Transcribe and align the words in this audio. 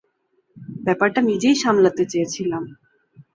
ব্যাপারটা 0.83 1.19
নিজেই 1.21 1.55
সামলাতে 1.55 2.03
চেয়েছিলাম। 2.05 2.63